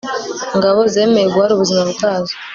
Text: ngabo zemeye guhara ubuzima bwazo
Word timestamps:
ngabo 0.57 0.79
zemeye 0.93 1.27
guhara 1.33 1.53
ubuzima 1.53 1.83
bwazo 1.91 2.33